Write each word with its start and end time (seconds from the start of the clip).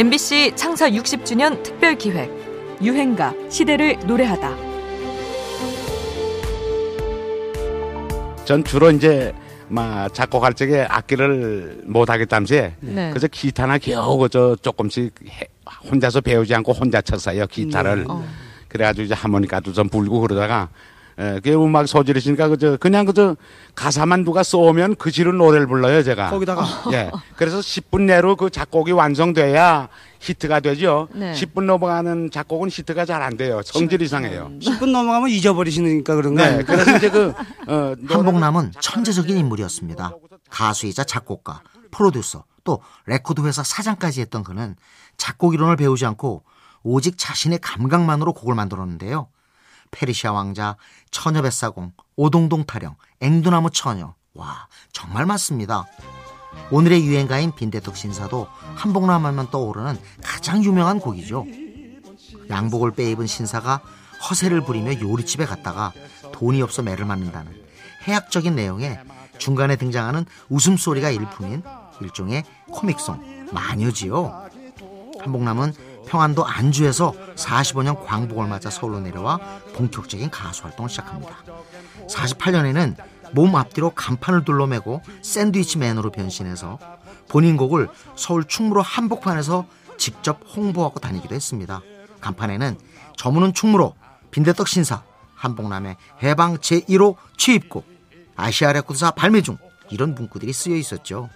MBC 0.00 0.52
창사 0.56 0.88
60주년 0.88 1.62
특별 1.62 1.94
기획 1.94 2.30
유행가 2.82 3.34
시대를 3.50 3.98
노래하다. 4.06 4.56
전 8.46 8.64
주로 8.64 8.90
이제 8.90 9.34
막 9.68 10.08
작곡할 10.14 10.54
적에 10.54 10.86
악기를 10.88 11.82
못 11.84 12.08
하겠다면서 12.08 12.54
네. 12.80 13.10
그래서 13.10 13.28
기타나 13.28 13.76
겨우 13.76 14.16
그저 14.16 14.56
조금씩 14.62 15.12
해- 15.28 15.48
혼자서 15.92 16.22
배우지 16.22 16.54
않고 16.54 16.72
혼자 16.72 17.02
쳤어요 17.02 17.46
기타를. 17.46 18.06
어. 18.08 18.24
그래가지고 18.68 19.04
이제 19.04 19.12
하모니카도 19.12 19.74
좀 19.74 19.90
불고 19.90 20.20
그러다가 20.20 20.70
에, 21.18 21.40
그 21.40 21.52
음악 21.52 21.86
소질이시니까 21.86 22.48
그저 22.48 22.76
그냥 22.78 23.04
그저 23.04 23.36
가사만 23.74 24.24
누가 24.24 24.42
써오면 24.42 24.96
그 24.96 25.10
시로 25.10 25.32
노래를 25.32 25.66
불러요 25.66 26.02
제가. 26.02 26.30
거기다가 26.30 26.64
예. 26.92 27.10
그래서 27.36 27.58
10분 27.58 28.02
내로 28.02 28.36
그 28.36 28.50
작곡이 28.50 28.92
완성돼야 28.92 29.88
히트가 30.20 30.60
되죠. 30.60 31.08
네. 31.14 31.32
10분 31.32 31.64
넘어가는 31.64 32.30
작곡은 32.30 32.68
히트가 32.70 33.04
잘 33.04 33.20
안 33.22 33.36
돼요. 33.36 33.60
성질 33.64 34.00
이상해요. 34.02 34.50
10분 34.60 34.90
넘어가면 34.90 35.28
잊어버리시니까 35.30 36.14
그런 36.14 36.34
거 36.34 36.42
네. 36.42 36.62
그래서 36.62 36.96
이제 36.96 37.10
그 37.10 37.32
어, 37.68 37.94
한복남은 38.08 38.72
천재적인 38.80 39.36
인물이었습니다. 39.36 40.12
가수이자 40.48 41.04
작곡가, 41.04 41.62
프로듀서, 41.90 42.44
또 42.64 42.80
레코드 43.06 43.42
회사 43.42 43.62
사장까지 43.62 44.20
했던 44.20 44.42
그는 44.42 44.74
작곡 45.16 45.54
이론을 45.54 45.76
배우지 45.76 46.06
않고 46.06 46.42
오직 46.82 47.16
자신의 47.18 47.58
감각만으로 47.60 48.32
곡을 48.32 48.54
만들었는데요. 48.54 49.28
페르시아 49.90 50.32
왕자, 50.32 50.76
처녀 51.10 51.42
뱃사공, 51.42 51.92
오동동 52.16 52.64
타령, 52.64 52.96
앵두나무 53.20 53.70
처녀. 53.70 54.14
와, 54.34 54.68
정말 54.92 55.26
많습니다. 55.26 55.84
오늘의 56.70 57.04
유행가인 57.04 57.52
빈대떡 57.54 57.96
신사도 57.96 58.46
한복남 58.76 59.24
하면 59.26 59.50
떠오르는 59.50 59.98
가장 60.22 60.64
유명한 60.64 61.00
곡이죠. 61.00 61.44
양복을 62.48 62.92
빼입은 62.92 63.26
신사가 63.26 63.80
허세를 64.28 64.62
부리며 64.62 65.00
요리집에 65.00 65.46
갔다가 65.46 65.92
돈이 66.32 66.62
없어 66.62 66.82
매를 66.82 67.04
맞는다는 67.06 67.52
해학적인 68.06 68.54
내용에 68.54 68.98
중간에 69.38 69.76
등장하는 69.76 70.26
웃음소리가 70.48 71.10
일품인 71.10 71.62
일종의 72.00 72.44
코믹송 72.70 73.48
마녀지요. 73.52 74.48
한복남은 75.20 75.89
평안도 76.06 76.44
안주에서 76.44 77.14
45년 77.36 78.04
광복을 78.04 78.46
맞아 78.46 78.70
서울로 78.70 79.00
내려와 79.00 79.38
본격적인 79.74 80.30
가수 80.30 80.64
활동을 80.64 80.88
시작합니다. 80.90 81.36
48년에는 82.08 82.96
몸 83.32 83.54
앞뒤로 83.54 83.90
간판을 83.90 84.44
둘러매고 84.44 85.02
샌드위치맨으로 85.22 86.10
변신해서 86.10 86.78
본인 87.28 87.56
곡을 87.56 87.88
서울 88.16 88.44
충무로 88.44 88.82
한복판에서 88.82 89.66
직접 89.96 90.40
홍보하고 90.56 90.98
다니기도 90.98 91.34
했습니다. 91.34 91.80
간판에는 92.20 92.76
저문은 93.16 93.54
충무로 93.54 93.94
빈대떡 94.30 94.66
신사 94.66 95.02
한복남의 95.34 95.96
해방 96.22 96.58
제1호 96.58 97.16
취입곡 97.36 97.86
아시아 98.36 98.72
레코드사 98.72 99.12
발매 99.12 99.42
중 99.42 99.58
이런 99.90 100.14
문구들이 100.14 100.52
쓰여 100.52 100.74
있었죠. 100.76 101.28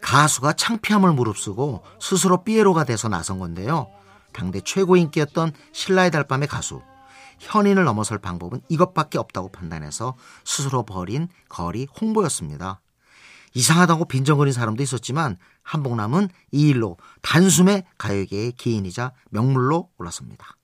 가수가 0.00 0.54
창피함을 0.54 1.12
무릅쓰고 1.12 1.82
스스로 2.00 2.44
삐에로가 2.44 2.84
돼서 2.84 3.08
나선 3.08 3.38
건데요. 3.38 3.90
당대 4.32 4.60
최고 4.60 4.96
인기였던 4.96 5.52
신라의 5.72 6.10
달밤의 6.10 6.48
가수 6.48 6.82
현인을 7.40 7.84
넘어설 7.84 8.18
방법은 8.18 8.60
이것밖에 8.68 9.18
없다고 9.18 9.50
판단해서 9.50 10.16
스스로 10.44 10.84
벌인 10.84 11.28
거리 11.48 11.86
홍보였습니다. 12.00 12.80
이상하다고 13.54 14.06
빈정거린 14.06 14.52
사람도 14.52 14.82
있었지만 14.82 15.36
한복남은 15.62 16.28
이 16.52 16.68
일로 16.68 16.96
단숨에 17.22 17.86
가요계의 17.96 18.52
기인이자 18.52 19.12
명물로 19.30 19.90
올랐습니다. 19.98 20.56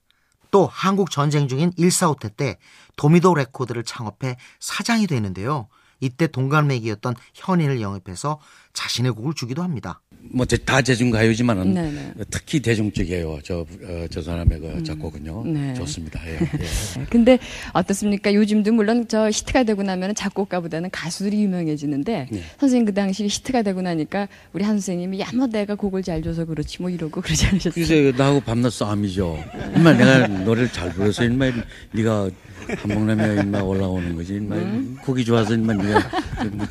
또 0.51 0.67
한국 0.67 1.11
전쟁 1.11 1.47
중인 1.47 1.71
1·4 1.71 1.96
후퇴 1.96 2.37
때 2.37 2.57
도미도 2.95 3.33
레코드를 3.35 3.83
창업해 3.83 4.37
사장이 4.59 5.07
되는데요. 5.07 5.67
이때 5.99 6.27
동갑내기였던 6.27 7.15
현인을 7.33 7.81
영입해서 7.81 8.39
자신의 8.75 9.13
곡을 9.13 9.33
주기도 9.33 9.63
합니다. 9.63 10.01
뭐다 10.31 10.81
대중 10.81 11.11
가요지만은 11.11 11.73
네네. 11.73 12.13
특히 12.29 12.59
대중적이에요. 12.59 13.39
저, 13.43 13.59
어, 13.59 14.05
저 14.09 14.21
사람의 14.21 14.59
그 14.59 14.83
작곡은요. 14.83 15.43
네. 15.45 15.73
좋습니다. 15.75 16.19
예, 16.27 16.33
예. 16.41 17.05
근데 17.09 17.39
어떻습니까? 17.73 18.33
요즘도 18.33 18.73
물론 18.73 19.07
저 19.07 19.29
히트가 19.29 19.63
되고 19.63 19.83
나면 19.83 20.15
작곡가보다는 20.15 20.89
가수들이 20.89 21.41
유명해지는데 21.43 22.27
네. 22.31 22.43
선생님 22.59 22.85
그 22.85 22.93
당시 22.93 23.25
히트가 23.25 23.61
되고 23.61 23.81
나니까 23.81 24.27
우리 24.53 24.63
한 24.63 24.75
선생님이 24.75 25.21
야뭐 25.21 25.47
내가 25.47 25.75
곡을 25.75 26.03
잘 26.03 26.21
줘서 26.21 26.45
그렇지 26.45 26.81
뭐 26.81 26.89
이러고 26.89 27.21
그러지 27.21 27.45
않으셨어요? 27.47 27.85
그래서 27.85 28.17
나하고 28.17 28.41
밤낮 28.41 28.73
싸움이죠. 28.73 29.43
인마 29.75 29.93
내가 29.93 30.27
노래를 30.27 30.71
잘 30.71 30.91
불러서 30.91 31.23
인마 31.23 31.51
네가 31.91 32.29
한복남에 32.67 33.41
인마 33.41 33.61
올라오는 33.61 34.15
거지. 34.15 34.35
인마 34.35 34.55
곡이 35.03 35.23
좋아서 35.23 35.53
인마 35.53 35.73
네가 35.73 36.09
저뭐 36.35 36.67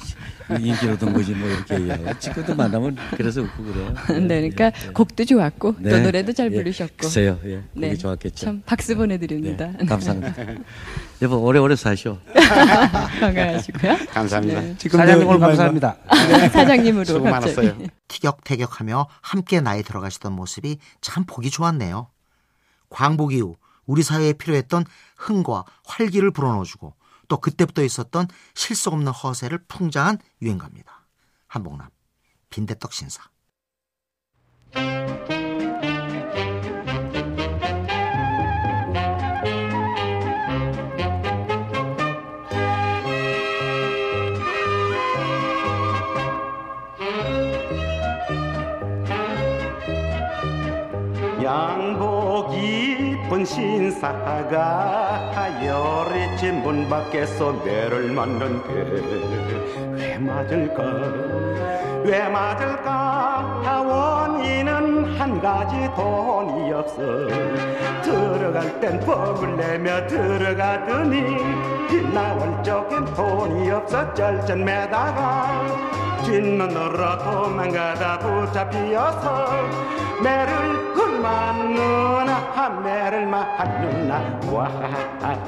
인기를 0.51 0.95
얻은 0.95 1.13
거지 1.13 1.33
뭐 1.33 1.49
이렇게 1.49 1.75
얘기하고 1.81 2.19
지금도 2.19 2.55
만나면 2.55 2.97
그래서 3.17 3.41
웃고 3.43 3.63
그래요. 3.65 3.95
예, 4.11 4.19
네, 4.19 4.51
그러니까 4.51 4.65
예, 4.67 4.73
예. 4.89 4.93
곡도 4.93 5.25
좋았고 5.25 5.77
네. 5.79 5.91
또 5.91 5.99
노래도 6.01 6.33
잘 6.33 6.53
예, 6.53 6.57
부르셨고. 6.57 6.97
글쎄요. 6.99 7.39
예. 7.45 7.57
곡이 7.75 7.81
네, 7.81 7.97
좋았겠죠. 7.97 8.45
참 8.45 8.63
박수 8.67 8.97
보내드립니다. 8.97 9.73
네, 9.79 9.87
감사합니다. 9.87 10.35
여보 11.23 11.37
오래오래 11.39 11.77
사시오. 11.77 12.19
건강하시고요. 13.21 13.97
감사합니다. 14.13 14.61
네. 14.61 14.77
사장님 14.89 15.29
오늘 15.29 15.41
감사합니다. 15.41 15.97
사장님으로 16.53 17.05
수고 17.05 17.23
갑자기. 17.25 17.67
많았어요. 17.67 17.89
티격태격하며 18.09 19.09
함께 19.23 19.61
나이 19.61 19.83
들어가시던 19.83 20.33
모습이 20.33 20.79
참 21.01 21.25
보기 21.27 21.51
좋았네요. 21.51 22.09
광복 22.91 23.33
이후 23.33 23.57
우리 23.87 24.03
사회에 24.03 24.33
필요했던 24.35 24.85
흥과 25.17 25.65
활기를 25.87 26.31
불어넣어주고 26.31 26.95
또 27.29 27.39
그때부터 27.39 27.83
있었던 27.83 28.29
실속 28.55 28.95
없는 28.95 29.13
허세를 29.13 29.65
풍자한 29.67 30.19
유행가입니다. 30.43 31.07
한복남 31.47 31.91
빈대떡 32.51 32.93
신사 32.93 33.23
양복 51.43 52.55
입은 52.55 53.45
신사가 53.45 54.55
열애집 55.65 56.55
문 56.55 56.89
밖에서 56.89 57.53
매를 57.65 58.13
맞는데 58.13 58.73
왜 59.93 60.19
맞을까? 60.19 60.83
왜 62.05 62.29
맞을까? 62.29 63.63
원인은 63.85 65.19
한 65.19 65.41
가지 65.41 65.77
돈이 65.97 66.73
없어. 66.73 66.97
들어갈 68.03 68.81
땐 68.81 69.01
법을 69.01 69.57
내며 69.57 70.07
들어가더니 70.07 71.37
나올 72.13 72.63
적엔 72.63 73.05
돈이 73.15 73.71
없어. 73.71 74.13
쩔쩔매다가 74.15 75.85
뒷눈으로 76.25 77.19
도망가다 77.19 78.19
붙잡히어서 78.19 79.47
매를 80.23 80.94
그만누나 81.15 82.71
매를 82.83 83.27
맞누나. 83.27 84.41
와 84.53 84.69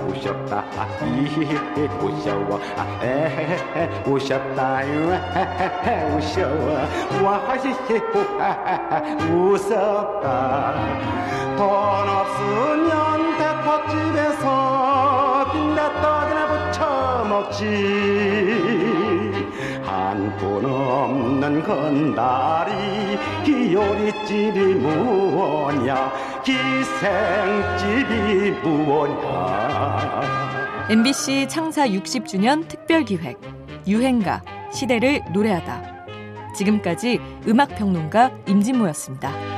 우셨다. 0.06 0.64
이히 1.04 1.58
우셔워. 2.00 2.60
에헤헤 3.02 4.04
우셨다 4.06 4.82
에헤헤 4.82 6.16
우셔워. 6.16 6.86
와히히 7.24 8.00
웃었다 9.28 10.74
돈 11.56 11.62
없으면 12.08 12.92
대포집에서 13.38 14.44
빈대떡이나 15.52 16.40
부쳐 16.46 16.78
먹지. 17.28 17.64
한푼 19.84 20.64
없 20.64 20.85
는 21.06 21.62
건다리 21.62 22.72
기요리집이 23.44 24.58
무엇냐 24.74 26.12
기생집이 26.44 28.10
무엇냐 28.62 30.20
MBC 30.90 31.48
창사 31.48 31.86
60주년 31.88 32.68
특별 32.68 33.04
기획 33.04 33.40
유행가 33.86 34.42
시대를 34.72 35.22
노래하다. 35.32 35.96
지금까지 36.54 37.20
음악 37.48 37.74
평론가 37.76 38.30
임진모였습니다. 38.46 39.55